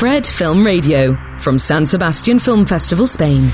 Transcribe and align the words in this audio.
Fred 0.00 0.24
Film 0.24 0.64
Radio, 0.64 1.14
from 1.36 1.58
San 1.58 1.84
Sebastian 1.84 2.40
Film 2.40 2.64
Festival, 2.64 3.04
Spain. 3.04 3.52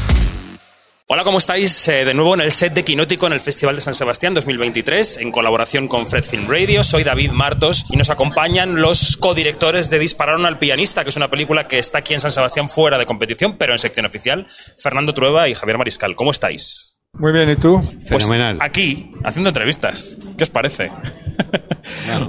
Hola, 1.09 1.25
¿cómo 1.25 1.39
estáis? 1.39 1.89
Eh, 1.89 2.05
de 2.05 2.15
nuevo 2.15 2.35
en 2.35 2.41
el 2.41 2.53
set 2.53 2.73
de 2.73 2.85
Quinótico 2.85 3.27
en 3.27 3.33
el 3.33 3.41
Festival 3.41 3.75
de 3.75 3.81
San 3.81 3.95
Sebastián 3.95 4.33
2023, 4.33 5.19
en 5.19 5.33
colaboración 5.33 5.89
con 5.89 6.07
Fred 6.07 6.23
Film 6.23 6.47
Radio. 6.49 6.85
Soy 6.85 7.03
David 7.03 7.33
Martos 7.33 7.87
y 7.91 7.97
nos 7.97 8.11
acompañan 8.11 8.81
los 8.81 9.17
codirectores 9.17 9.91
de 9.91 9.99
Dispararon 9.99 10.47
al 10.47 10.61
pianista, 10.61 11.03
que 11.03 11.11
es 11.11 11.17
una 11.17 11.27
película 11.27 11.67
que 11.67 11.81
está 11.81 11.99
aquí 11.99 12.15
en 12.15 12.21
San 12.21 12.31
Sebastián 12.31 12.69
fuera 12.69 12.97
de 12.97 13.07
competición, 13.07 13.57
pero 13.59 13.73
en 13.73 13.81
sección 13.81 14.07
oficial. 14.07 14.47
Fernando 14.81 15.15
Trueba 15.15 15.49
y 15.49 15.55
Javier 15.55 15.79
Mariscal. 15.79 16.15
¿Cómo 16.15 16.31
estáis? 16.31 16.97
Muy 17.15 17.33
bien, 17.33 17.51
¿y 17.51 17.57
tú? 17.57 17.83
Pues 18.09 18.23
Fenomenal. 18.23 18.59
aquí, 18.61 19.11
haciendo 19.25 19.49
entrevistas. 19.49 20.15
¿Qué 20.39 20.45
os 20.45 20.51
parece? 20.51 20.93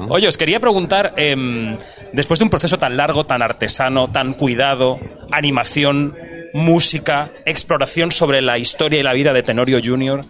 Oye, 0.09 0.27
os 0.27 0.37
quería 0.37 0.59
preguntar, 0.59 1.13
em, 1.17 1.75
después 2.13 2.39
de 2.39 2.43
un 2.45 2.49
proceso 2.49 2.77
tan 2.77 2.97
largo, 2.97 3.25
tan 3.25 3.41
artesano, 3.41 4.07
tan 4.07 4.33
cuidado, 4.33 4.99
animación, 5.31 6.15
música, 6.53 7.31
exploración 7.45 8.11
sobre 8.11 8.41
la 8.41 8.57
historia 8.57 8.99
y 8.99 9.03
la 9.03 9.13
vida 9.13 9.33
de 9.33 9.43
Tenorio 9.43 9.79
Jr., 9.83 10.25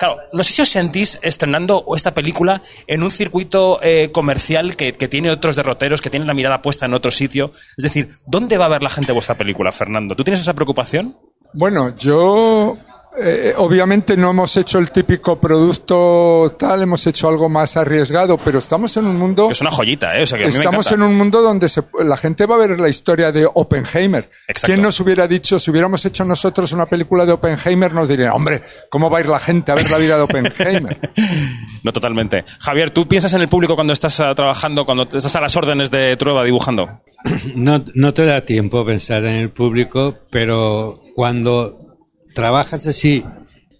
Claro, 0.00 0.16
no 0.32 0.42
sé 0.42 0.52
si 0.52 0.62
os 0.62 0.70
sentís 0.70 1.18
estrenando 1.20 1.84
esta 1.94 2.14
película 2.14 2.62
en 2.86 3.02
un 3.02 3.10
circuito 3.10 3.78
eh, 3.82 4.10
comercial 4.10 4.74
que, 4.74 4.94
que 4.94 5.08
tiene 5.08 5.30
otros 5.30 5.56
derroteros, 5.56 6.00
que 6.00 6.08
tiene 6.08 6.24
la 6.24 6.32
mirada 6.32 6.62
puesta 6.62 6.86
en 6.86 6.94
otro 6.94 7.10
sitio. 7.10 7.52
Es 7.76 7.84
decir, 7.84 8.08
¿dónde 8.26 8.56
va 8.56 8.64
a 8.64 8.70
ver 8.70 8.82
la 8.82 8.88
gente 8.88 9.12
vuestra 9.12 9.36
película, 9.36 9.72
Fernando? 9.72 10.16
¿Tú 10.16 10.24
tienes 10.24 10.40
esa 10.40 10.54
preocupación? 10.54 11.18
Bueno, 11.52 11.94
yo 11.98 12.78
eh, 13.18 13.54
obviamente 13.56 14.16
no 14.16 14.30
hemos 14.30 14.56
hecho 14.56 14.78
el 14.78 14.90
típico 14.92 15.40
producto 15.40 16.54
tal, 16.58 16.82
hemos 16.82 17.06
hecho 17.06 17.28
algo 17.28 17.48
más 17.48 17.76
arriesgado, 17.76 18.38
pero 18.38 18.58
estamos 18.60 18.96
en 18.96 19.06
un 19.06 19.16
mundo... 19.16 19.48
Es 19.50 19.60
una 19.60 19.70
joyita, 19.70 20.16
¿eh? 20.16 20.22
O 20.22 20.26
sea, 20.26 20.38
que 20.38 20.44
a 20.44 20.48
mí 20.48 20.52
me 20.52 20.58
Estamos 20.58 20.92
en 20.92 21.02
un 21.02 21.16
mundo 21.16 21.42
donde 21.42 21.68
se- 21.68 21.82
la 22.04 22.16
gente 22.16 22.46
va 22.46 22.54
a 22.54 22.58
ver 22.58 22.78
la 22.78 22.88
historia 22.88 23.32
de 23.32 23.48
Oppenheimer. 23.52 24.30
Exacto. 24.46 24.72
¿Quién 24.72 24.82
nos 24.82 25.00
hubiera 25.00 25.26
dicho, 25.26 25.58
si 25.58 25.70
hubiéramos 25.70 26.04
hecho 26.04 26.24
nosotros 26.24 26.70
una 26.72 26.86
película 26.86 27.26
de 27.26 27.32
Oppenheimer, 27.32 27.92
nos 27.92 28.08
dirían, 28.08 28.30
hombre, 28.30 28.62
¿cómo 28.88 29.10
va 29.10 29.18
a 29.18 29.20
ir 29.22 29.28
la 29.28 29.38
gente 29.40 29.72
a 29.72 29.74
ver 29.74 29.90
la 29.90 29.98
vida 29.98 30.16
de 30.16 30.22
Oppenheimer? 30.22 31.10
No, 31.82 31.92
totalmente. 31.92 32.44
Javier, 32.58 32.90
¿tú 32.90 33.08
piensas 33.08 33.32
en 33.32 33.40
el 33.40 33.48
público 33.48 33.74
cuando 33.74 33.94
estás 33.94 34.20
ah, 34.20 34.34
trabajando, 34.34 34.84
cuando 34.84 35.04
estás 35.04 35.34
a 35.34 35.40
las 35.40 35.56
órdenes 35.56 35.90
de 35.90 36.14
Trueba 36.18 36.44
dibujando? 36.44 36.86
No, 37.54 37.82
no 37.94 38.12
te 38.12 38.26
da 38.26 38.44
tiempo 38.44 38.84
pensar 38.84 39.24
en 39.24 39.36
el 39.36 39.50
público, 39.50 40.18
pero 40.30 41.00
cuando 41.14 41.79
trabajas 42.34 42.86
así, 42.86 43.24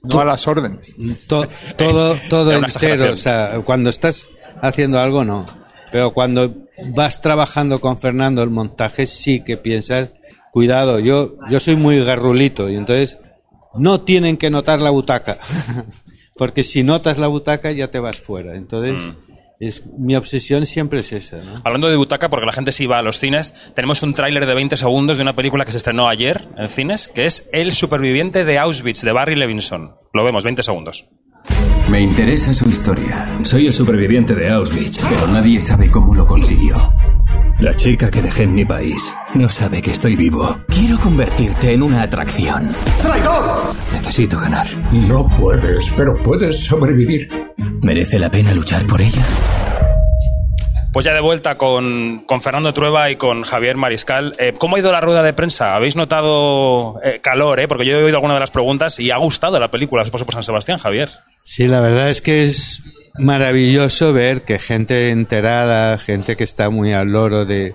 no 0.03 0.20
a 0.20 0.25
las 0.25 0.47
órdenes. 0.48 0.95
to- 1.27 1.47
todo, 1.77 2.17
todo 2.31 2.53
entero, 2.53 3.12
o 3.12 3.17
sea, 3.17 3.61
cuando 3.65 3.91
estás 3.91 4.29
haciendo 4.62 4.98
algo, 4.98 5.25
no. 5.25 5.47
Pero 5.92 6.12
cuando 6.12 6.55
vas 6.95 7.20
trabajando 7.20 7.81
con 7.81 7.98
Fernando 7.98 8.42
el 8.42 8.51
montaje, 8.51 9.07
sí 9.07 9.42
que 9.42 9.57
piensas, 9.57 10.17
cuidado, 10.53 10.98
yo, 11.01 11.34
yo 11.51 11.59
soy 11.61 11.77
muy 11.77 12.03
garrulito 12.05 12.70
y 12.70 12.77
entonces 12.77 13.19
no 13.75 14.01
tienen 14.03 14.37
que 14.37 14.51
notar 14.51 14.81
la 14.81 14.91
butaca. 14.91 15.39
Porque 16.37 16.62
si 16.62 16.83
notas 16.83 17.19
la 17.19 17.27
butaca 17.27 17.70
ya 17.73 17.91
te 17.91 17.98
vas 17.98 18.20
fuera. 18.20 18.55
Entonces, 18.57 19.09
Mm. 19.09 19.30
Es, 19.61 19.84
mi 19.98 20.16
obsesión 20.16 20.64
siempre 20.64 21.00
es 21.00 21.12
esa, 21.12 21.36
¿no? 21.36 21.61
Hablando 21.64 21.89
de 21.89 21.97
butaca, 21.97 22.30
porque 22.30 22.47
la 22.47 22.53
gente 22.53 22.72
sí 22.72 22.86
va 22.86 22.98
a 22.98 23.03
los 23.03 23.19
cines, 23.19 23.55
tenemos 23.75 24.02
un 24.02 24.14
tráiler 24.14 24.47
de 24.47 24.55
20 24.55 24.77
segundos 24.77 25.19
de 25.19 25.22
una 25.22 25.36
película 25.36 25.64
que 25.64 25.72
se 25.72 25.78
estrenó 25.78 26.08
ayer 26.08 26.48
en 26.56 26.69
cines, 26.69 27.08
que 27.08 27.27
es 27.27 27.48
El 27.52 27.72
superviviente 27.72 28.44
de 28.44 28.58
Auschwitz, 28.58 29.02
de 29.02 29.12
Barry 29.12 29.36
Levinson. 29.36 29.94
Lo 30.14 30.25
vemos, 30.25 30.44
20 30.44 30.62
segundos. 30.62 31.06
Me 31.91 32.00
interesa 32.00 32.55
su 32.55 32.70
historia. 32.70 33.39
Soy 33.44 33.67
el 33.67 33.72
superviviente 33.72 34.34
de 34.34 34.48
Auschwitz, 34.50 34.98
pero 35.08 35.27
nadie 35.27 35.61
sabe 35.61 35.91
cómo 35.91 36.14
lo 36.14 36.27
consiguió. 36.27 36.77
La 37.58 37.77
chica 37.77 38.11
que 38.11 38.22
dejé 38.22 38.45
en 38.45 38.55
mi 38.55 38.64
país 38.64 39.14
no 39.34 39.47
sabe 39.50 39.83
que 39.83 39.91
estoy 39.91 40.17
vivo. 40.17 40.56
Quiero 40.69 40.98
convertirte 40.98 41.74
en 41.74 41.83
una 41.83 42.02
atracción. 42.02 42.70
Necesito 43.92 44.39
ganar. 44.39 44.67
No 45.08 45.28
puedes, 45.28 45.91
pero 45.95 46.17
puedes 46.22 46.64
sobrevivir. 46.64 47.49
¿Merece 47.83 48.18
la 48.18 48.30
pena 48.30 48.52
luchar 48.52 48.86
por 48.86 49.01
ella? 49.01 49.24
Pues 50.92 51.07
ya 51.07 51.14
de 51.14 51.20
vuelta 51.20 51.55
con, 51.55 52.24
con 52.27 52.42
Fernando 52.42 52.74
Trueba 52.74 53.11
y 53.11 53.17
con 53.17 53.42
Javier 53.42 53.77
Mariscal. 53.77 54.35
Eh, 54.39 54.55
¿Cómo 54.58 54.77
ha 54.77 54.80
ido 54.80 54.91
la 54.91 55.01
rueda 55.01 55.23
de 55.23 55.33
prensa? 55.33 55.77
¿Habéis 55.77 55.95
notado 55.95 57.01
eh, 57.02 57.20
calor? 57.23 57.61
Eh? 57.61 57.68
Porque 57.68 57.86
yo 57.86 57.92
he 57.92 58.05
oído 58.05 58.17
alguna 58.17 58.35
de 58.35 58.41
las 58.41 58.51
preguntas 58.51 58.98
y 58.98 59.11
ha 59.11 59.17
gustado 59.17 59.58
la 59.61 59.70
película, 59.70 60.02
paso 60.05 60.24
por 60.24 60.35
San 60.35 60.42
Sebastián, 60.42 60.79
Javier. 60.79 61.11
Sí, 61.45 61.68
la 61.68 61.80
verdad 61.80 62.11
es 62.11 62.20
que 62.20 62.42
es 62.42 62.83
maravilloso 63.14 64.12
ver 64.12 64.42
que 64.42 64.58
gente 64.58 65.11
enterada, 65.11 65.97
gente 65.98 66.36
que 66.36 66.45
está 66.45 66.70
muy 66.70 66.92
al 66.92 67.08
loro 67.12 67.45
de, 67.45 67.74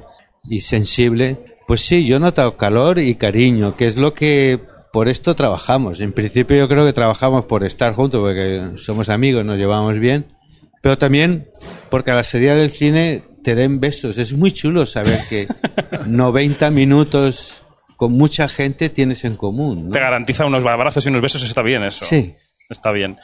y 0.50 0.60
sensible, 0.60 1.38
pues 1.68 1.82
sí, 1.82 2.06
yo 2.06 2.18
he 2.18 2.20
notado 2.20 2.58
calor 2.58 3.00
y 3.00 3.16
cariño, 3.16 3.76
que 3.76 3.88
es 3.88 3.98
lo 3.98 4.14
que 4.14 4.60
por 4.96 5.10
esto 5.10 5.36
trabajamos. 5.36 6.00
En 6.00 6.14
principio 6.14 6.56
yo 6.56 6.70
creo 6.70 6.86
que 6.86 6.94
trabajamos 6.94 7.44
por 7.44 7.66
estar 7.66 7.94
juntos, 7.94 8.22
porque 8.22 8.78
somos 8.78 9.10
amigos, 9.10 9.44
nos 9.44 9.58
llevamos 9.58 10.00
bien, 10.00 10.26
pero 10.82 10.98
también 10.98 11.50
porque 11.90 12.12
a 12.12 12.16
la 12.16 12.24
salida 12.24 12.56
del 12.56 12.70
cine 12.70 13.24
te 13.44 13.56
den 13.56 13.82
besos. 13.82 14.18
Es 14.18 14.32
muy 14.32 14.54
chulo 14.54 14.86
saber 14.86 15.20
que 15.30 15.48
90 16.08 16.70
minutos 16.70 17.62
con 17.98 18.14
mucha 18.14 18.48
gente 18.48 18.88
tienes 18.88 19.26
en 19.26 19.36
común. 19.36 19.88
¿no? 19.88 19.92
Te 19.92 20.00
garantiza 20.00 20.46
unos 20.46 20.66
abrazos 20.66 21.06
y 21.06 21.10
unos 21.10 21.22
besos, 21.22 21.44
está 21.44 21.62
bien 21.62 21.84
eso. 21.84 22.06
Sí. 22.06 22.34
Está 22.70 22.94
bien. 22.94 23.18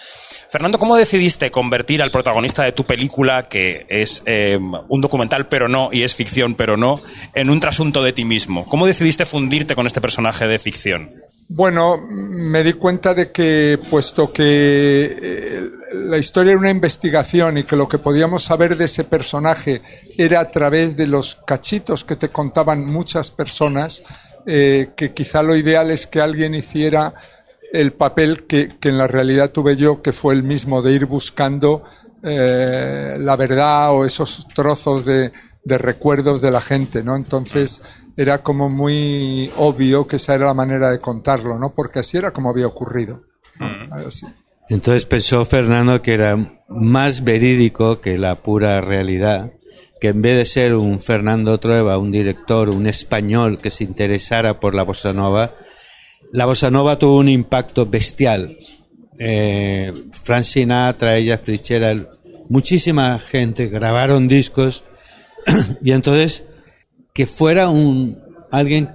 Fernando, 0.49 0.77
¿cómo 0.77 0.97
decidiste 0.97 1.49
convertir 1.51 2.03
al 2.03 2.11
protagonista 2.11 2.63
de 2.63 2.73
tu 2.73 2.83
película, 2.83 3.43
que 3.43 3.85
es 3.87 4.21
eh, 4.25 4.57
un 4.57 5.01
documental 5.01 5.47
pero 5.47 5.69
no, 5.69 5.87
y 5.91 6.03
es 6.03 6.15
ficción 6.15 6.53
pero 6.55 6.75
no, 6.75 7.01
en 7.33 7.49
un 7.49 7.61
trasunto 7.61 8.03
de 8.03 8.11
ti 8.11 8.25
mismo? 8.25 8.65
¿Cómo 8.65 8.85
decidiste 8.85 9.25
fundirte 9.25 9.73
con 9.73 9.87
este 9.87 10.01
personaje 10.01 10.45
de 10.47 10.59
ficción? 10.59 11.30
Bueno, 11.53 11.97
me 12.07 12.63
di 12.63 12.71
cuenta 12.71 13.13
de 13.13 13.29
que, 13.29 13.77
puesto 13.89 14.31
que 14.31 15.17
eh, 15.21 15.69
la 15.91 16.17
historia 16.17 16.51
era 16.51 16.59
una 16.61 16.69
investigación 16.69 17.57
y 17.57 17.65
que 17.65 17.75
lo 17.75 17.89
que 17.89 17.97
podíamos 17.97 18.45
saber 18.45 18.77
de 18.77 18.85
ese 18.85 19.03
personaje 19.03 19.81
era 20.17 20.39
a 20.39 20.49
través 20.49 20.95
de 20.95 21.07
los 21.07 21.35
cachitos 21.45 22.05
que 22.05 22.15
te 22.15 22.29
contaban 22.29 22.85
muchas 22.85 23.31
personas, 23.31 24.01
eh, 24.45 24.91
que 24.95 25.13
quizá 25.13 25.43
lo 25.43 25.57
ideal 25.57 25.91
es 25.91 26.07
que 26.07 26.21
alguien 26.21 26.55
hiciera 26.55 27.13
el 27.73 27.91
papel 27.91 28.45
que, 28.45 28.77
que 28.79 28.87
en 28.87 28.97
la 28.97 29.07
realidad 29.07 29.51
tuve 29.51 29.75
yo, 29.75 30.01
que 30.01 30.13
fue 30.13 30.33
el 30.33 30.43
mismo 30.43 30.81
de 30.81 30.93
ir 30.93 31.05
buscando 31.05 31.83
eh, 32.23 33.17
la 33.19 33.35
verdad 33.35 33.91
o 33.93 34.05
esos 34.05 34.47
trozos 34.55 35.03
de, 35.03 35.33
de 35.65 35.77
recuerdos 35.77 36.41
de 36.41 36.51
la 36.51 36.61
gente, 36.61 37.03
¿no? 37.03 37.17
Entonces 37.17 37.81
era 38.17 38.43
como 38.43 38.69
muy 38.69 39.51
obvio 39.57 40.07
que 40.07 40.17
esa 40.17 40.35
era 40.35 40.47
la 40.47 40.53
manera 40.53 40.89
de 40.89 40.99
contarlo, 40.99 41.57
¿no? 41.57 41.73
Porque 41.73 41.99
así 41.99 42.17
era 42.17 42.31
como 42.31 42.49
había 42.49 42.67
ocurrido. 42.67 43.21
¿no? 43.59 43.95
Así. 43.95 44.25
Entonces 44.69 45.05
pensó 45.05 45.43
Fernando 45.45 46.01
que 46.01 46.13
era 46.13 46.63
más 46.69 47.23
verídico 47.23 47.99
que 47.99 48.17
la 48.17 48.41
pura 48.41 48.79
realidad, 48.81 49.51
que 49.99 50.09
en 50.09 50.21
vez 50.21 50.37
de 50.37 50.45
ser 50.45 50.75
un 50.75 51.01
Fernando 51.01 51.59
Trueba, 51.59 51.97
un 51.97 52.11
director, 52.11 52.69
un 52.69 52.87
español 52.87 53.59
que 53.61 53.69
se 53.69 53.83
interesara 53.83 54.59
por 54.59 54.73
la 54.73 54.83
bossa 54.83 55.13
nova, 55.13 55.55
la 56.31 56.45
bossa 56.45 56.71
nova 56.71 56.97
tuvo 56.97 57.17
un 57.17 57.29
impacto 57.29 57.85
bestial. 57.85 58.57
Eh, 59.19 59.93
Frank 60.11 60.43
Sinatra, 60.43 61.17
ella 61.17 61.37
Fitzgerald, 61.37 62.07
muchísima 62.47 63.19
gente 63.19 63.67
grabaron 63.67 64.27
discos 64.27 64.85
y 65.83 65.91
entonces 65.91 66.45
que 67.13 67.25
fuera 67.25 67.69
un 67.69 68.17
alguien 68.51 68.89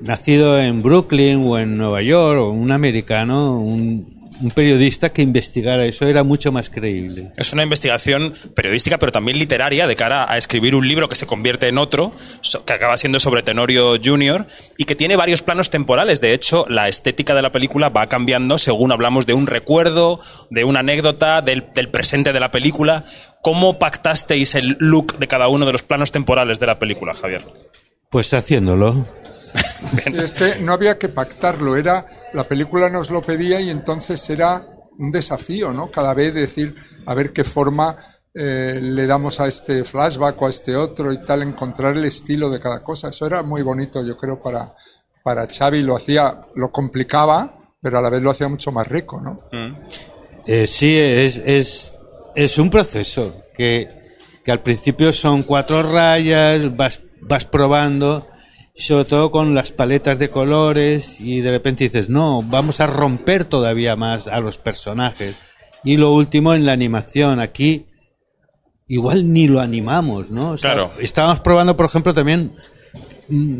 nacido 0.00 0.58
en 0.58 0.82
Brooklyn 0.82 1.42
o 1.46 1.58
en 1.58 1.76
Nueva 1.76 2.02
York 2.02 2.40
o 2.40 2.50
un 2.50 2.72
americano, 2.72 3.60
un, 3.60 4.18
periodista 4.54 5.12
que 5.12 5.20
investigara 5.20 5.84
eso 5.84 6.06
era 6.06 6.24
mucho 6.24 6.50
más 6.50 6.70
creíble. 6.70 7.30
Es 7.36 7.52
una 7.52 7.62
investigación 7.62 8.32
periodística, 8.56 8.96
pero 8.96 9.12
también 9.12 9.38
literaria, 9.38 9.86
de 9.86 9.94
cara 9.96 10.32
a 10.32 10.38
escribir 10.38 10.74
un 10.74 10.88
libro 10.88 11.10
que 11.10 11.14
se 11.14 11.26
convierte 11.26 11.68
en 11.68 11.76
otro, 11.76 12.14
que 12.64 12.72
acaba 12.72 12.96
siendo 12.96 13.18
sobre 13.18 13.42
Tenorio 13.42 13.98
Jr., 14.02 14.46
y 14.78 14.86
que 14.86 14.94
tiene 14.94 15.16
varios 15.16 15.42
planos 15.42 15.68
temporales. 15.68 16.22
De 16.22 16.32
hecho, 16.32 16.64
la 16.70 16.88
estética 16.88 17.34
de 17.34 17.42
la 17.42 17.52
película 17.52 17.90
va 17.90 18.06
cambiando 18.06 18.56
según 18.56 18.92
hablamos 18.92 19.26
de 19.26 19.34
un 19.34 19.46
recuerdo, 19.46 20.20
de 20.48 20.64
una 20.64 20.80
anécdota, 20.80 21.42
del 21.42 21.90
presente 21.90 22.32
de 22.32 22.40
la 22.40 22.50
película. 22.50 23.04
¿Cómo 23.42 23.78
pactasteis 23.78 24.54
el 24.54 24.76
look 24.80 25.18
de 25.18 25.26
cada 25.26 25.48
uno 25.48 25.66
de 25.66 25.72
los 25.72 25.82
planos 25.82 26.12
temporales 26.12 26.60
de 26.60 26.66
la 26.66 26.78
película, 26.78 27.14
Javier? 27.14 27.44
Pues 28.10 28.32
haciéndolo. 28.34 28.92
Sí, 28.92 30.12
es 30.14 30.32
que 30.32 30.60
no 30.60 30.72
había 30.72 30.98
que 30.98 31.08
pactarlo, 31.08 31.76
era 31.76 32.06
la 32.32 32.44
película 32.44 32.90
nos 32.90 33.10
lo 33.10 33.22
pedía 33.22 33.60
y 33.60 33.70
entonces 33.70 34.28
era 34.30 34.66
un 34.98 35.10
desafío, 35.10 35.72
¿no? 35.72 35.90
Cada 35.90 36.14
vez 36.14 36.34
decir 36.34 36.74
a 37.06 37.14
ver 37.14 37.32
qué 37.32 37.44
forma 37.44 37.96
eh, 38.32 38.78
le 38.80 39.06
damos 39.06 39.40
a 39.40 39.48
este 39.48 39.84
flashback 39.84 40.40
o 40.40 40.46
a 40.46 40.50
este 40.50 40.76
otro 40.76 41.12
y 41.12 41.24
tal, 41.24 41.42
encontrar 41.42 41.96
el 41.96 42.04
estilo 42.04 42.48
de 42.50 42.60
cada 42.60 42.82
cosa. 42.82 43.08
Eso 43.08 43.26
era 43.26 43.42
muy 43.42 43.62
bonito, 43.62 44.04
yo 44.04 44.16
creo, 44.16 44.40
para, 44.40 44.68
para 45.24 45.48
Xavi. 45.48 45.82
Lo 45.82 45.96
hacía, 45.96 46.40
lo 46.54 46.70
complicaba, 46.70 47.74
pero 47.80 47.98
a 47.98 48.02
la 48.02 48.10
vez 48.10 48.22
lo 48.22 48.30
hacía 48.30 48.48
mucho 48.48 48.70
más 48.70 48.86
rico, 48.86 49.20
¿no? 49.20 49.40
Eh, 50.46 50.66
sí, 50.66 50.96
es, 50.96 51.42
es, 51.44 51.98
es 52.44 52.58
un 52.58 52.70
proceso 52.70 53.42
que, 53.56 53.88
que 54.44 54.52
al 54.52 54.62
principio 54.62 55.12
son 55.12 55.42
cuatro 55.42 55.82
rayas, 55.82 56.76
vas, 56.76 57.00
vas 57.20 57.44
probando 57.44 58.26
sobre 58.80 59.04
todo 59.04 59.30
con 59.30 59.54
las 59.54 59.72
paletas 59.72 60.18
de 60.18 60.30
colores 60.30 61.20
y 61.20 61.40
de 61.40 61.50
repente 61.50 61.84
dices, 61.84 62.08
no, 62.08 62.42
vamos 62.42 62.80
a 62.80 62.86
romper 62.86 63.44
todavía 63.44 63.94
más 63.96 64.26
a 64.26 64.40
los 64.40 64.58
personajes. 64.58 65.36
Y 65.84 65.96
lo 65.96 66.12
último 66.12 66.54
en 66.54 66.66
la 66.66 66.72
animación, 66.72 67.40
aquí 67.40 67.86
igual 68.86 69.32
ni 69.32 69.48
lo 69.48 69.60
animamos, 69.60 70.30
¿no? 70.30 70.52
O 70.52 70.58
sea, 70.58 70.72
Claro. 70.72 70.92
Estábamos 70.98 71.40
probando, 71.40 71.76
por 71.76 71.86
ejemplo, 71.86 72.14
también 72.14 72.56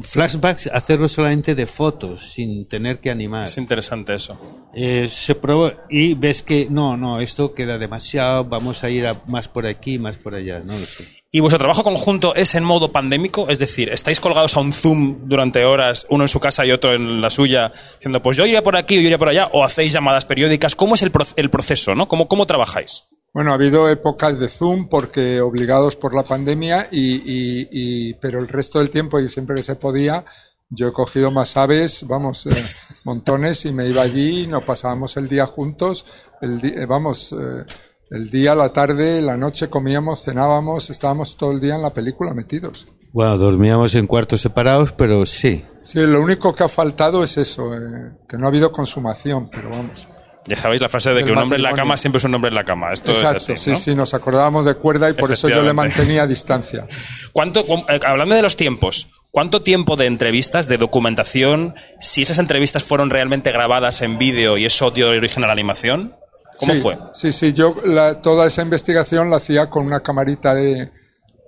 flashbacks, 0.02 0.68
hacerlo 0.72 1.08
solamente 1.08 1.54
de 1.54 1.66
fotos, 1.66 2.32
sin 2.32 2.66
tener 2.66 3.00
que 3.00 3.10
animar. 3.10 3.44
Es 3.44 3.56
interesante 3.58 4.14
eso. 4.14 4.38
Eh, 4.74 5.06
se 5.08 5.34
probó 5.34 5.72
y 5.88 6.14
ves 6.14 6.42
que 6.42 6.66
no, 6.70 6.96
no, 6.96 7.20
esto 7.20 7.54
queda 7.54 7.78
demasiado, 7.78 8.44
vamos 8.44 8.84
a 8.84 8.90
ir 8.90 9.06
a- 9.06 9.20
más 9.26 9.48
por 9.48 9.66
aquí, 9.66 9.98
más 9.98 10.18
por 10.18 10.34
allá, 10.34 10.60
no 10.60 10.78
lo 10.78 10.86
sé. 10.86 11.04
¿Y 11.32 11.40
vuestro 11.40 11.58
trabajo 11.58 11.82
conjunto 11.84 12.34
es 12.34 12.54
en 12.54 12.64
modo 12.64 12.90
pandémico? 12.90 13.48
Es 13.48 13.58
decir, 13.58 13.88
¿estáis 13.92 14.18
colgados 14.20 14.56
a 14.56 14.60
un 14.60 14.72
Zoom 14.72 15.28
durante 15.28 15.64
horas, 15.64 16.06
uno 16.10 16.24
en 16.24 16.28
su 16.28 16.40
casa 16.40 16.66
y 16.66 16.72
otro 16.72 16.92
en 16.92 17.20
la 17.20 17.30
suya, 17.30 17.70
diciendo, 17.96 18.20
pues 18.20 18.36
yo 18.36 18.44
iré 18.46 18.62
por 18.62 18.76
aquí, 18.76 18.96
yo 18.96 19.02
iré 19.02 19.18
por 19.18 19.28
allá, 19.28 19.46
o 19.52 19.64
hacéis 19.64 19.92
llamadas 19.92 20.24
periódicas? 20.24 20.74
¿Cómo 20.74 20.94
es 20.96 21.02
el, 21.02 21.10
pro- 21.12 21.26
el 21.36 21.50
proceso, 21.50 21.94
no? 21.94 22.08
¿Cómo, 22.08 22.26
¿Cómo 22.26 22.46
trabajáis? 22.46 23.04
Bueno, 23.32 23.52
ha 23.52 23.54
habido 23.54 23.88
épocas 23.88 24.38
de 24.38 24.48
Zoom 24.48 24.88
porque 24.88 25.40
obligados 25.40 25.96
por 25.96 26.14
la 26.14 26.24
pandemia 26.24 26.88
y, 26.90 27.14
y- 27.16 27.68
y- 27.70 28.14
pero 28.14 28.38
el 28.40 28.48
resto 28.48 28.78
del 28.80 28.90
tiempo 28.90 29.20
y 29.20 29.28
siempre 29.28 29.56
que 29.56 29.62
se 29.62 29.76
podía 29.76 30.24
yo 30.72 30.86
he 30.88 30.92
cogido 30.92 31.32
más 31.32 31.56
aves, 31.56 32.06
vamos, 32.06 32.46
eh, 32.46 32.50
montones 33.04 33.64
y 33.66 33.72
me 33.72 33.88
iba 33.88 34.02
allí 34.02 34.42
y 34.42 34.46
nos 34.46 34.62
pasábamos 34.62 35.16
el 35.16 35.28
día 35.28 35.44
juntos, 35.46 36.06
el 36.40 36.60
di- 36.60 36.68
eh, 36.76 36.86
vamos, 36.86 37.32
eh, 37.32 37.64
el 38.10 38.30
día, 38.30 38.54
la 38.54 38.72
tarde, 38.72 39.20
la 39.20 39.36
noche 39.36 39.68
comíamos, 39.68 40.22
cenábamos, 40.22 40.88
estábamos 40.90 41.36
todo 41.36 41.50
el 41.52 41.60
día 41.60 41.74
en 41.74 41.82
la 41.82 41.92
película 41.92 42.34
metidos. 42.34 42.86
Bueno, 43.12 43.36
dormíamos 43.36 43.96
en 43.96 44.06
cuartos 44.06 44.40
separados, 44.42 44.92
pero 44.92 45.26
sí. 45.26 45.64
Sí, 45.82 45.98
lo 46.06 46.20
único 46.22 46.54
que 46.54 46.62
ha 46.62 46.68
faltado 46.68 47.24
es 47.24 47.36
eso, 47.36 47.74
eh, 47.74 48.12
que 48.28 48.36
no 48.38 48.46
ha 48.46 48.48
habido 48.50 48.70
consumación, 48.70 49.48
pero 49.50 49.70
vamos. 49.70 50.06
Ya 50.46 50.56
sabéis 50.56 50.80
la 50.80 50.88
frase 50.88 51.10
de 51.10 51.22
que 51.22 51.32
un 51.32 51.38
hombre 51.38 51.58
en 51.58 51.62
la 51.62 51.72
cama 51.72 51.96
siempre 51.96 52.16
es 52.18 52.24
un 52.24 52.34
hombre 52.34 52.48
en 52.48 52.54
la 52.54 52.64
cama. 52.64 52.92
Esto 52.92 53.12
Exacto, 53.12 53.36
es 53.38 53.50
así, 53.50 53.56
sí, 53.56 53.70
¿no? 53.70 53.76
sí, 53.76 53.94
nos 53.94 54.14
acordábamos 54.14 54.64
de 54.64 54.74
cuerda 54.74 55.10
y 55.10 55.12
por 55.12 55.30
eso 55.30 55.48
yo 55.48 55.62
le 55.62 55.72
mantenía 55.74 56.22
a 56.22 56.26
distancia. 56.26 56.86
¿Cuánto, 57.32 57.64
cu- 57.64 57.84
eh, 57.88 58.00
hablando 58.06 58.34
de 58.34 58.42
los 58.42 58.56
tiempos, 58.56 59.08
¿cuánto 59.30 59.62
tiempo 59.62 59.96
de 59.96 60.06
entrevistas, 60.06 60.66
de 60.66 60.78
documentación, 60.78 61.74
si 62.00 62.22
esas 62.22 62.38
entrevistas 62.38 62.82
fueron 62.84 63.10
realmente 63.10 63.52
grabadas 63.52 64.00
en 64.02 64.18
vídeo 64.18 64.56
y 64.56 64.64
eso 64.64 64.90
dio 64.90 65.08
origen 65.10 65.44
a 65.44 65.46
la 65.46 65.52
animación? 65.52 66.16
¿Cómo 66.56 66.72
sí, 66.74 66.80
fue? 66.80 66.98
Sí, 67.12 67.32
sí, 67.32 67.52
yo 67.52 67.76
la- 67.84 68.20
toda 68.22 68.46
esa 68.46 68.62
investigación 68.62 69.28
la 69.30 69.36
hacía 69.36 69.68
con 69.68 69.84
una 69.86 70.00
camarita 70.00 70.54
de, 70.54 70.90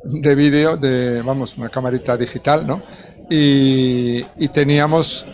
de 0.05 0.35
vídeo, 0.35 0.77
de, 0.77 1.23
vamos, 1.23 1.57
una 1.57 1.71
camarita 1.71 2.17
digital, 2.17 2.67
¿no? 2.67 2.83
Y, 3.31 4.25
y 4.39 4.49
teníamos 4.53 5.27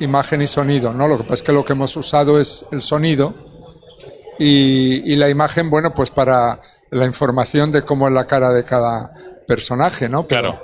imagen 0.00 0.42
y 0.42 0.46
sonido, 0.46 0.92
¿no? 0.92 1.08
Lo 1.08 1.16
que 1.16 1.24
pasa 1.24 1.34
es 1.34 1.42
que 1.42 1.52
lo 1.52 1.64
que 1.64 1.72
hemos 1.72 1.96
usado 1.96 2.40
es 2.40 2.64
el 2.72 2.82
sonido 2.82 3.34
y, 4.38 5.12
y 5.12 5.16
la 5.16 5.28
imagen, 5.28 5.70
bueno, 5.70 5.92
pues 5.94 6.10
para 6.10 6.60
la 6.90 7.06
información 7.06 7.70
de 7.70 7.82
cómo 7.82 8.08
es 8.08 8.14
la 8.14 8.26
cara 8.26 8.50
de 8.50 8.64
cada 8.64 9.12
personaje, 9.46 10.08
¿no? 10.08 10.26
Pero, 10.26 10.40
Claro. 10.42 10.60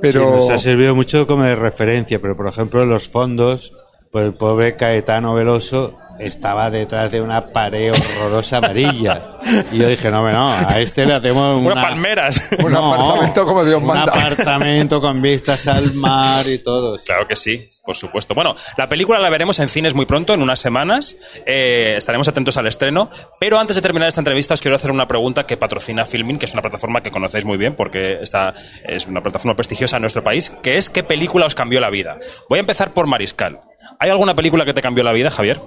Pero, 0.00 0.20
Sí, 0.20 0.48
nos 0.48 0.50
ha 0.50 0.58
servido 0.58 0.96
mucho 0.96 1.28
como 1.28 1.44
de 1.44 1.54
referencia, 1.54 2.20
pero 2.20 2.36
por 2.36 2.48
ejemplo 2.48 2.84
los 2.84 3.08
fondos, 3.08 3.72
pues 4.10 4.24
el 4.24 4.34
pobre 4.34 4.74
Caetano 4.76 5.32
Veloso 5.32 5.96
estaba 6.26 6.70
detrás 6.70 7.10
de 7.10 7.20
una 7.20 7.46
pared 7.46 7.92
horrorosa 7.92 8.58
amarilla. 8.58 9.38
Y 9.72 9.78
yo 9.78 9.88
dije, 9.88 10.10
no, 10.10 10.28
no, 10.30 10.52
a 10.52 10.78
este 10.78 11.04
le 11.04 11.14
hacemos 11.14 11.60
una... 11.60 11.72
Unas 11.72 11.84
palmeras. 11.84 12.50
Un 12.64 12.74
apartamento 12.76 13.44
como 13.44 13.64
Dios 13.64 13.80
un 13.80 13.88
manda. 13.88 14.12
apartamento 14.12 15.00
con 15.00 15.20
vistas 15.20 15.66
al 15.66 15.92
mar 15.94 16.46
y 16.48 16.58
todo. 16.58 16.96
Claro 17.04 17.26
que 17.26 17.36
sí, 17.36 17.68
por 17.84 17.96
supuesto. 17.96 18.34
Bueno, 18.34 18.54
la 18.76 18.88
película 18.88 19.18
la 19.18 19.30
veremos 19.30 19.58
en 19.58 19.68
cines 19.68 19.94
muy 19.94 20.06
pronto, 20.06 20.32
en 20.34 20.42
unas 20.42 20.60
semanas. 20.60 21.16
Eh, 21.46 21.94
estaremos 21.96 22.28
atentos 22.28 22.56
al 22.56 22.66
estreno. 22.66 23.10
Pero 23.40 23.58
antes 23.58 23.76
de 23.76 23.82
terminar 23.82 24.08
esta 24.08 24.20
entrevista, 24.20 24.54
os 24.54 24.60
quiero 24.60 24.76
hacer 24.76 24.90
una 24.90 25.06
pregunta 25.06 25.44
que 25.44 25.56
patrocina 25.56 26.04
Filmin, 26.04 26.38
que 26.38 26.46
es 26.46 26.52
una 26.52 26.62
plataforma 26.62 27.00
que 27.02 27.10
conocéis 27.10 27.44
muy 27.44 27.58
bien 27.58 27.74
porque 27.74 28.18
esta 28.22 28.54
es 28.84 29.06
una 29.06 29.20
plataforma 29.22 29.54
prestigiosa 29.56 29.96
en 29.96 30.02
nuestro 30.02 30.22
país, 30.22 30.52
que 30.62 30.76
es 30.76 30.90
¿qué 30.90 31.02
película 31.02 31.46
os 31.46 31.54
cambió 31.54 31.80
la 31.80 31.90
vida? 31.90 32.18
Voy 32.48 32.58
a 32.58 32.60
empezar 32.60 32.92
por 32.92 33.06
Mariscal. 33.06 33.60
¿Hay 33.98 34.10
alguna 34.10 34.34
película 34.34 34.64
que 34.64 34.74
te 34.74 34.82
cambió 34.82 35.04
la 35.04 35.12
vida, 35.12 35.30
Javier? 35.30 35.60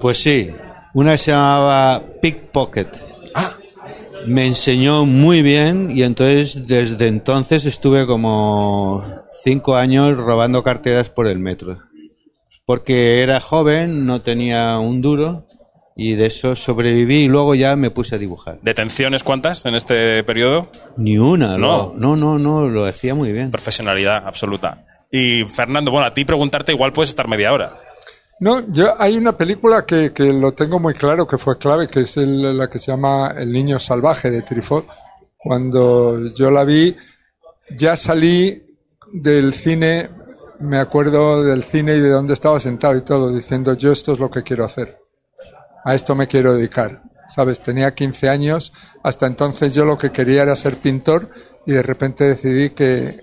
Pues 0.00 0.18
sí, 0.22 0.50
una 0.94 1.16
se 1.16 1.32
llamaba 1.32 2.02
Pickpocket. 2.20 2.88
Ah, 3.34 3.52
Me 4.26 4.46
enseñó 4.46 5.04
muy 5.06 5.42
bien 5.42 5.90
y 5.96 6.02
entonces 6.02 6.66
desde 6.66 7.08
entonces 7.08 7.64
estuve 7.66 8.06
como 8.06 9.02
cinco 9.42 9.76
años 9.76 10.16
robando 10.16 10.62
carteras 10.62 11.10
por 11.10 11.26
el 11.26 11.38
metro. 11.38 11.76
Porque 12.66 13.22
era 13.22 13.40
joven, 13.40 14.06
no 14.06 14.22
tenía 14.22 14.78
un 14.78 15.02
duro 15.02 15.46
y 15.96 16.14
de 16.14 16.26
eso 16.26 16.56
sobreviví 16.56 17.24
y 17.24 17.28
luego 17.28 17.54
ya 17.54 17.76
me 17.76 17.90
puse 17.90 18.14
a 18.16 18.18
dibujar. 18.18 18.58
¿detenciones 18.62 19.22
cuántas 19.22 19.64
en 19.66 19.74
este 19.74 20.24
periodo? 20.24 20.68
Ni 20.96 21.18
una, 21.18 21.56
No. 21.58 21.92
no, 21.96 22.16
no, 22.16 22.16
no, 22.16 22.38
no, 22.38 22.68
lo 22.68 22.84
hacía 22.86 23.14
muy 23.14 23.32
bien. 23.32 23.50
Profesionalidad 23.50 24.26
absoluta. 24.26 24.86
Y 25.10 25.44
Fernando, 25.44 25.90
bueno, 25.92 26.06
a 26.08 26.14
ti 26.14 26.24
preguntarte 26.24 26.72
igual 26.72 26.92
puedes 26.92 27.10
estar 27.10 27.28
media 27.28 27.52
hora. 27.52 27.78
No, 28.40 28.60
yo 28.72 28.94
hay 29.00 29.16
una 29.16 29.36
película 29.36 29.86
que, 29.86 30.12
que 30.12 30.24
lo 30.32 30.52
tengo 30.52 30.78
muy 30.80 30.94
claro 30.94 31.26
que 31.26 31.38
fue 31.38 31.56
clave, 31.58 31.88
que 31.88 32.00
es 32.00 32.16
el- 32.16 32.58
la 32.58 32.68
que 32.68 32.78
se 32.78 32.90
llama 32.90 33.32
El 33.36 33.52
niño 33.52 33.78
salvaje 33.78 34.30
de 34.30 34.42
Truffaut. 34.42 34.86
Cuando 35.36 36.18
yo 36.34 36.50
la 36.50 36.64
vi, 36.64 36.96
ya 37.76 37.96
salí 37.96 38.62
del 39.12 39.54
cine, 39.54 40.10
me 40.58 40.78
acuerdo 40.78 41.44
del 41.44 41.62
cine 41.62 41.96
y 41.96 42.00
de 42.00 42.08
dónde 42.10 42.34
estaba 42.34 42.58
sentado 42.60 42.96
y 42.96 43.02
todo, 43.02 43.32
diciendo 43.34 43.74
yo 43.74 43.92
esto 43.92 44.12
es 44.12 44.18
lo 44.18 44.30
que 44.30 44.42
quiero 44.42 44.64
hacer. 44.64 44.98
A 45.84 45.94
esto 45.94 46.14
me 46.14 46.26
quiero 46.26 46.54
dedicar. 46.54 47.02
Sabes, 47.28 47.60
tenía 47.60 47.94
15 47.94 48.28
años, 48.28 48.72
hasta 49.02 49.26
entonces 49.26 49.72
yo 49.74 49.84
lo 49.84 49.96
que 49.96 50.12
quería 50.12 50.42
era 50.42 50.56
ser 50.56 50.76
pintor 50.76 51.28
y 51.66 51.72
de 51.72 51.82
repente 51.82 52.24
decidí 52.24 52.70
que, 52.70 53.20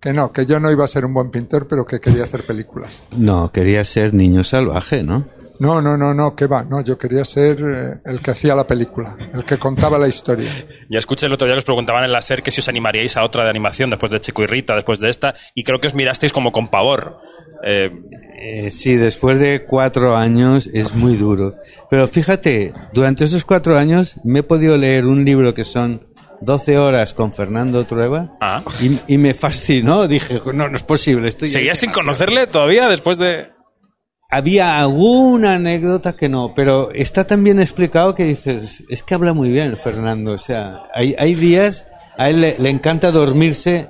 que 0.00 0.12
no, 0.12 0.32
que 0.32 0.46
yo 0.46 0.58
no 0.60 0.70
iba 0.70 0.84
a 0.84 0.88
ser 0.88 1.04
un 1.04 1.14
buen 1.14 1.30
pintor, 1.30 1.66
pero 1.68 1.84
que 1.84 2.00
quería 2.00 2.24
hacer 2.24 2.42
películas. 2.42 3.02
No, 3.16 3.52
quería 3.52 3.84
ser 3.84 4.14
niño 4.14 4.44
salvaje, 4.44 5.02
¿no? 5.02 5.28
No, 5.58 5.82
no, 5.82 5.98
no, 5.98 6.14
no, 6.14 6.34
que 6.34 6.46
va, 6.46 6.64
no, 6.64 6.82
yo 6.82 6.96
quería 6.96 7.22
ser 7.22 7.58
eh, 7.60 8.00
el 8.06 8.20
que 8.20 8.30
hacía 8.30 8.54
la 8.54 8.66
película, 8.66 9.14
el 9.34 9.44
que 9.44 9.58
contaba 9.58 9.98
la 9.98 10.08
historia. 10.08 10.48
Ya 10.88 10.98
escuché 10.98 11.26
el 11.26 11.34
otro 11.34 11.46
día 11.46 11.54
que 11.54 11.58
os 11.58 11.64
preguntaban 11.66 12.02
en 12.02 12.12
la 12.12 12.22
SER 12.22 12.42
que 12.42 12.50
si 12.50 12.60
os 12.60 12.68
animaríais 12.70 13.18
a 13.18 13.24
otra 13.24 13.44
de 13.44 13.50
animación 13.50 13.90
después 13.90 14.10
de 14.10 14.20
Chico 14.20 14.42
y 14.42 14.46
Rita, 14.46 14.74
después 14.74 15.00
de 15.00 15.10
esta, 15.10 15.34
y 15.54 15.62
creo 15.62 15.78
que 15.78 15.88
os 15.88 15.94
mirasteis 15.94 16.32
como 16.32 16.50
con 16.50 16.68
pavor. 16.68 17.18
Eh, 17.62 17.90
Eh, 18.42 18.70
sí, 18.70 18.96
después 18.96 19.38
de 19.38 19.66
cuatro 19.66 20.16
años 20.16 20.70
es 20.72 20.94
muy 20.94 21.14
duro. 21.18 21.56
Pero 21.90 22.08
fíjate, 22.08 22.72
durante 22.94 23.26
esos 23.26 23.44
cuatro 23.44 23.76
años 23.76 24.16
me 24.24 24.38
he 24.38 24.42
podido 24.42 24.78
leer 24.78 25.04
un 25.06 25.26
libro 25.26 25.52
que 25.52 25.64
son 25.64 26.06
12 26.40 26.78
horas 26.78 27.14
con 27.14 27.32
Fernando 27.32 27.84
Trueba 27.86 28.36
Ah. 28.40 28.62
y, 28.80 29.14
y 29.14 29.18
me 29.18 29.34
fascinó. 29.34 30.08
Dije, 30.08 30.40
no, 30.54 30.68
no 30.68 30.76
es 30.76 30.82
posible. 30.82 31.28
Estoy 31.28 31.48
¿Seguías 31.48 31.78
sin 31.78 31.90
conocerle 31.90 32.46
todavía 32.46 32.88
después 32.88 33.18
de...? 33.18 33.48
Había 34.32 34.78
alguna 34.78 35.54
anécdota 35.56 36.12
que 36.12 36.28
no, 36.28 36.52
pero 36.54 36.92
está 36.92 37.26
tan 37.26 37.42
bien 37.42 37.58
explicado 37.60 38.14
que 38.14 38.22
dices, 38.24 38.84
es 38.88 39.02
que 39.02 39.14
habla 39.14 39.32
muy 39.32 39.48
bien 39.50 39.76
Fernando. 39.76 40.32
O 40.32 40.38
sea, 40.38 40.82
hay, 40.94 41.16
hay 41.18 41.34
días, 41.34 41.86
a 42.16 42.30
él 42.30 42.40
le, 42.40 42.56
le 42.58 42.70
encanta 42.70 43.10
dormirse 43.10 43.88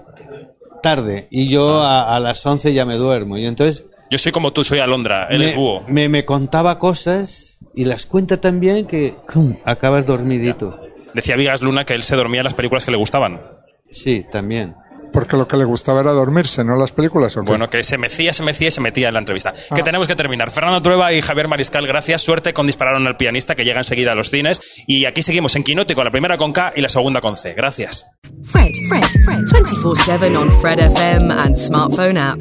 tarde 0.83 1.29
y 1.31 1.49
yo 1.49 1.83
a, 1.83 2.17
a 2.17 2.21
las 2.21 2.45
11 2.47 2.73
ya 2.73 2.87
me 2.87 2.95
duermo. 2.97 3.37
Y 3.37 3.45
entonces 3.47 3.85
Yo 4.11 4.17
soy 4.17 4.33
como 4.33 4.53
tú, 4.55 4.65
soy 4.65 4.79
Alondra, 4.79 5.27
él 5.29 5.43
es 5.43 5.51
me, 5.51 5.57
búho. 5.59 5.83
me, 5.89 6.09
me 6.09 6.25
contaba 6.25 6.79
cosas 6.79 7.59
y 7.75 7.85
las 7.85 8.07
cuenta 8.07 8.41
tan 8.41 8.61
bien 8.61 8.87
que 8.87 9.13
¡cum! 9.31 9.57
acabas 9.67 10.07
dormidito. 10.07 10.81
Decía 11.15 11.37
Vigas 11.37 11.63
Luna 11.63 11.85
que 11.85 11.95
él 11.95 12.03
se 12.03 12.17
dormía 12.17 12.41
en 12.41 12.45
las 12.45 12.55
películas 12.55 12.85
que 12.85 12.91
le 12.91 12.97
gustaban. 12.97 13.41
Sí, 13.91 14.25
también. 14.31 14.75
Porque 15.13 15.37
lo 15.37 15.47
que 15.49 15.57
le 15.57 15.65
gustaba 15.65 16.01
era 16.01 16.13
dormirse, 16.13 16.65
no 16.65 16.77
las 16.77 16.93
películas. 16.93 17.37
¿o 17.37 17.43
qué? 17.43 17.51
Bueno, 17.51 17.69
que 17.69 17.83
se 17.83 17.99
mecía, 17.99 18.33
se 18.33 18.45
mecía 18.45 18.69
y 18.69 18.71
se 18.71 18.81
metía 18.81 19.09
en 19.09 19.15
la 19.15 19.21
entrevista. 19.21 19.53
Ah. 19.71 19.75
Que 19.75 19.83
tenemos 19.83 20.07
que 20.07 20.15
terminar. 20.15 20.51
Fernando 20.51 20.81
Trueba 20.83 21.13
y 21.13 21.21
Javier 21.21 21.49
Mariscal, 21.49 21.87
gracias. 21.87 22.23
Suerte 22.23 22.53
con 22.53 22.67
Dispararon 22.67 23.07
al 23.07 23.17
pianista, 23.17 23.55
que 23.55 23.65
llega 23.65 23.79
enseguida 23.79 24.13
a 24.13 24.15
los 24.15 24.31
cines. 24.31 24.61
Y 24.87 25.07
aquí 25.07 25.23
seguimos 25.23 25.57
en 25.57 25.65
Quinótico, 25.65 26.05
la 26.05 26.11
primera 26.11 26.37
con 26.37 26.53
K 26.53 26.73
y 26.77 26.81
la 26.81 26.89
segunda 26.89 27.21
con 27.21 27.37
C. 27.37 27.55
Gracias. 27.55 28.07
Fred, 28.45 28.73
Fred, 28.89 29.05
Fred, 29.25 29.45
24 29.51 29.97
7 29.97 30.37
on 30.37 30.53
Fred 30.61 30.79
FM 30.79 31.33
and 31.33 31.57
smartphone 31.57 32.17
app. 32.17 32.41